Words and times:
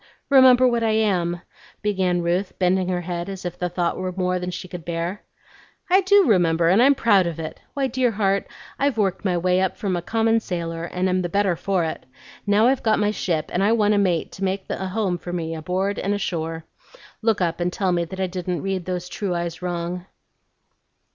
Remember 0.31 0.67
what 0.67 0.81
I 0.81 0.93
am," 0.93 1.41
began 1.83 2.23
Ruth, 2.23 2.57
bending 2.57 2.87
her 2.87 3.01
head 3.01 3.29
as 3.29 3.45
if 3.45 3.55
the 3.59 3.69
thought 3.69 3.97
were 3.97 4.11
more 4.11 4.39
than 4.39 4.49
she 4.49 4.67
could 4.67 4.83
bear. 4.83 5.21
"I 5.91 6.01
do 6.01 6.25
remember, 6.25 6.69
and 6.69 6.81
I'm 6.81 6.95
proud 6.95 7.27
of 7.27 7.39
it! 7.39 7.59
Why, 7.75 7.85
dear 7.85 8.09
heart, 8.09 8.47
I've 8.79 8.97
worked 8.97 9.23
my 9.23 9.37
way 9.37 9.61
up 9.61 9.77
from 9.77 9.95
a 9.95 10.01
common 10.01 10.39
sailor, 10.39 10.85
and 10.85 11.07
am 11.07 11.21
the 11.21 11.29
better 11.29 11.55
for 11.55 11.83
it. 11.83 12.07
Now 12.47 12.65
I've 12.65 12.81
got 12.81 12.97
my 12.97 13.11
ship, 13.11 13.51
and 13.53 13.63
I 13.63 13.73
want 13.73 13.93
a 13.93 13.99
mate 13.99 14.31
to 14.31 14.43
make 14.43 14.65
a 14.71 14.87
home 14.87 15.19
for 15.19 15.31
me 15.31 15.53
aboard 15.53 15.99
and 15.99 16.15
ashore. 16.15 16.65
Look 17.21 17.39
up 17.39 17.59
and 17.59 17.71
tell 17.71 17.91
me 17.91 18.03
that 18.05 18.19
I 18.19 18.25
didn't 18.25 18.63
read 18.63 18.85
those 18.85 19.07
true 19.07 19.35
eyes 19.35 19.61
wrong." 19.61 20.07